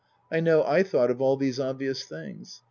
I 0.31 0.39
know 0.39 0.63
I 0.63 0.81
thought 0.81 1.11
of 1.11 1.21
all 1.21 1.37
these 1.37 1.59
obvious 1.59 2.05
things. 2.05 2.59